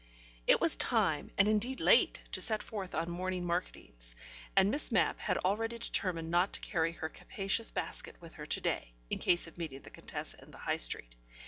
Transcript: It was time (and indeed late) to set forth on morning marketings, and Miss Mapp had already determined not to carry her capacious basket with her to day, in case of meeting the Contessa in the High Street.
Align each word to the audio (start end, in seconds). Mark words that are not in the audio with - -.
It 0.47 0.59
was 0.59 0.75
time 0.75 1.29
(and 1.37 1.47
indeed 1.47 1.79
late) 1.79 2.23
to 2.31 2.41
set 2.41 2.63
forth 2.63 2.95
on 2.95 3.07
morning 3.07 3.45
marketings, 3.45 4.15
and 4.57 4.71
Miss 4.71 4.91
Mapp 4.91 5.19
had 5.19 5.37
already 5.45 5.77
determined 5.77 6.31
not 6.31 6.53
to 6.53 6.59
carry 6.59 6.93
her 6.93 7.07
capacious 7.09 7.69
basket 7.69 8.19
with 8.19 8.33
her 8.33 8.47
to 8.47 8.61
day, 8.61 8.93
in 9.11 9.19
case 9.19 9.45
of 9.47 9.59
meeting 9.59 9.83
the 9.83 9.91
Contessa 9.91 10.41
in 10.41 10.49
the 10.49 10.57
High 10.57 10.77
Street. 10.77 11.15